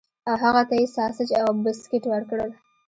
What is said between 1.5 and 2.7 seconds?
بسکټ ورکړل